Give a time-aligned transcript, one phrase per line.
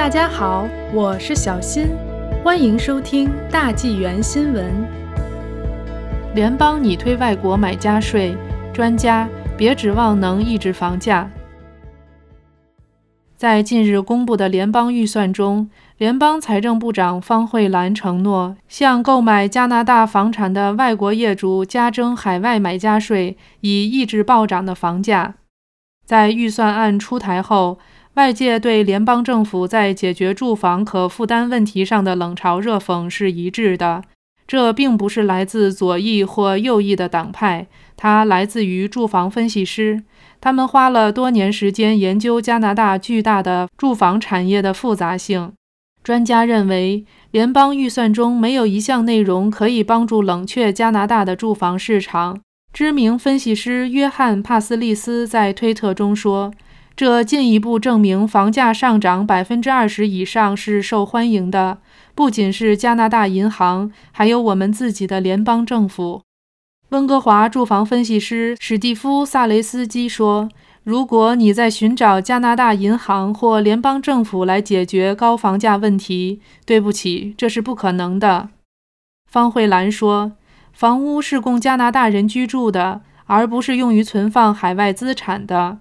[0.00, 1.88] 大家好，我是小新，
[2.42, 4.64] 欢迎收听大纪元新闻。
[6.34, 8.34] 联邦拟推外国买家税，
[8.72, 9.28] 专家
[9.58, 11.30] 别指望能抑制房价。
[13.36, 15.68] 在近日公布的联邦预算中，
[15.98, 25.34] 联邦财政部长方慧兰承诺向购买加拿大房产的外国业主加征海外买家税，以抑制暴涨的房价。
[26.06, 27.78] 在预算案出台后，
[28.20, 34.02] 外界对联邦政府在解决住房可负担问题上的冷嘲热讽是一致的。
[34.46, 40.02] 这并不是来自左翼或右翼的党派，它来自于住房分析师。
[40.38, 45.54] 他们花了多年时间研究加拿大巨大的住房产业的复杂性。
[46.04, 52.38] 专家认为，联邦预算中没有一项内容可以帮助冷却加拿大的住房市场。
[52.70, 56.52] 知名分析师约翰·帕斯利斯在推特中说。
[57.00, 61.78] 这进一步证明，房价上涨百分之二十以上是受欢迎的，
[62.14, 66.20] 不仅是加拿大银行，还有我们自己的联邦政府。
[66.90, 70.50] 温哥华住房分析师史蒂夫·萨雷斯基说
[70.84, 78.50] ：“如果你在寻找加拿大银行或联邦政府来解决高房价问题，对不起，这是不可能的。”
[79.24, 80.32] 方慧兰说
[80.74, 85.78] ：“房屋是供加拿大人居住的，而不是用于存放海外资产的。”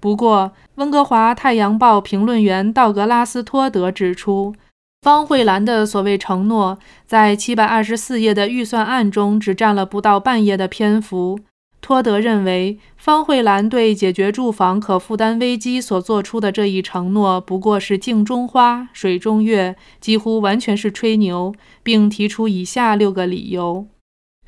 [0.00, 4.54] 不过，温哥华太阳报评论员道格拉斯·托德指出，
[5.02, 11.38] 方慧兰的所谓承诺在724页的预算案中只占了不到半页的篇幅。
[11.82, 23.86] 托德认为，方慧兰对解决住房可负担危机所做出的这一承诺不过是镜中花、水中月，几乎完全是吹牛，并提出以下六个理由。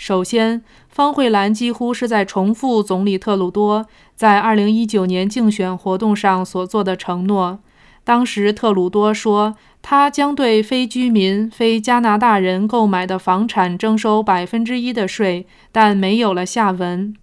[0.03, 7.61] 首先，方慧兰几乎是在重复总理特鲁多在2019年竞选活动上所做的承诺。
[8.03, 17.15] 当时，特鲁多说他将对非居民、非加拿大人购买的房产征收百分之一的税，但没有了下文。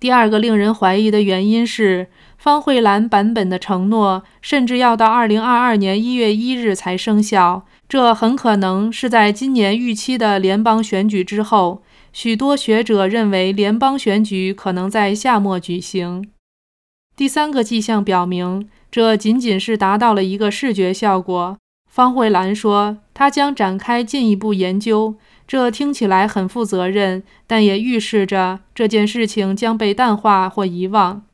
[0.00, 2.08] 第二个令人怀疑的原因是，
[2.38, 11.82] 方慧兰版本的承诺甚至要到2022年1月1日才生效，这很可能是在今年预期的联邦选举之后。
[12.14, 16.30] 许多学者认为，联邦选举可能在夏末举行。
[17.16, 21.58] 第三个迹象表明，这仅仅是达到了一个视觉效果。
[21.90, 25.16] 方慧兰说，她将展开进一步研究。
[25.48, 31.24] 这听起来很负责任，但也预示着这件事情将被淡化或遗忘。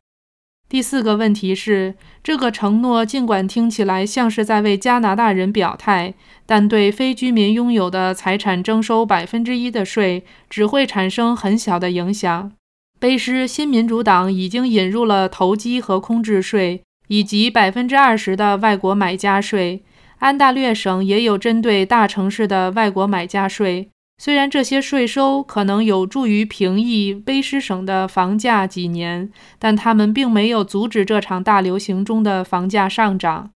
[0.70, 6.14] 第四个问题是，这个承诺尽管听起来像是在为加拿大人表态，
[6.47, 12.53] 但对非居民拥有的财产征收百分之一的税，只会产生很小的影响。
[13.00, 19.82] 卑诗新民主党已经引入了投机和空置税，以及百分之二十的外国买家税。
[20.20, 23.88] 安大略省也有针对大城市的外国买家税。
[24.22, 33.50] 虽然这些税收可能有助于平抑卑诗省的房价几年，但他们并没有阻止这场大流行中的房价上涨。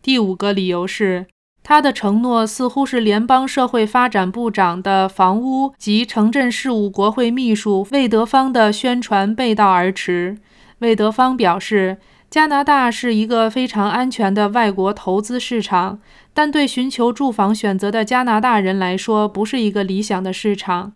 [0.00, 1.26] 第五个理由是，
[1.62, 10.38] 他的承诺似乎是联邦社会发展部长的房屋及城镇事务国会秘书魏德芳的宣传背道而驰。
[10.78, 11.98] 魏德芳表示。
[12.28, 16.00] 加拿大是一个非常安全的外国投资市场，
[16.34, 20.92] 但对寻求住房选择的加拿大人来说，不是一个理想的市场。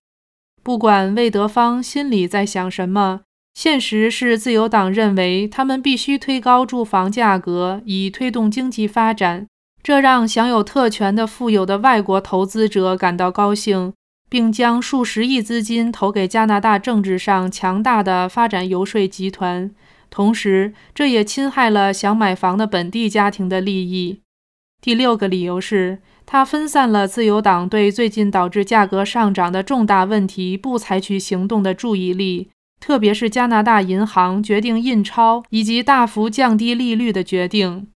[0.62, 3.20] 不管魏德芳心里在想什么，
[3.54, 9.46] 现实是自由党认为他们必须推高住房价格以推动经济发展，
[9.82, 13.94] 这让享有特权的富有的外国投资者感到高兴，
[14.28, 19.70] 并将数十亿资金投给加拿大政治上强大的发展游说集团。
[20.10, 24.20] 同时，这也侵害了想买房的本地家庭的利益。
[24.82, 32.50] 第六个理由是，它分散了自由党对最近导致价格上涨的重大问题不采取行动的注意力，
[32.80, 37.88] 特别是加拿大银行决定印钞以及大幅降低利率的决定。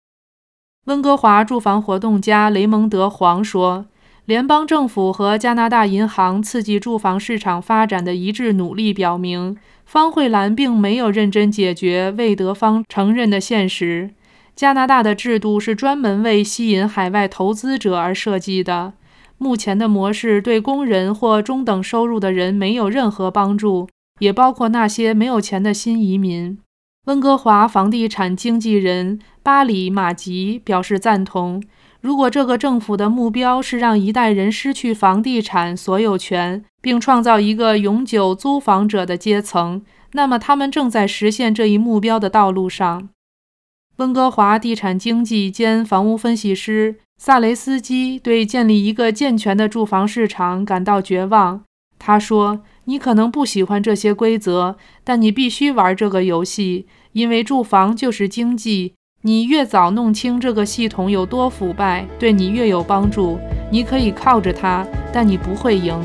[0.85, 3.88] 温哥华住房活动家雷蒙德·黄说。
[4.26, 14.12] 联邦政府和加拿大银行刺激住房市场发展的一致努力表明，方慧兰并没有认真解决魏德芳承认的现实：
[14.56, 18.94] 加拿大的制度是专门为吸引海外投资者而设计的。
[19.38, 23.90] 目前的模式对工人或中等收入的人没有任何帮助，
[24.20, 26.58] 也包括那些没有钱的新移民。
[27.06, 31.62] 温哥华房地产经纪人巴里·马吉表示赞同。
[32.03, 43.08] 如果这个政府的目标是让一代人失去房地产所有权，并创造一个永久租房者的阶层，那么他们正在实现这一目标的道路上。
[43.97, 51.64] 温哥华地产经济兼房屋分析师萨雷斯基对建立一个健全的住房市场感到绝望。
[51.97, 58.96] 他说：“你可能不喜欢这些规则，但你必须玩这个游戏，因为住房就是经济。
[59.25, 63.40] 你越早弄清这个系统有多腐败，对你越有帮助。
[63.72, 65.97] 你可以靠着它，但你不会赢。”